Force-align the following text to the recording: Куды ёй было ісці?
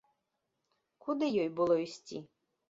Куды 1.03 1.29
ёй 1.43 1.47
было 1.61 1.77
ісці? 1.85 2.17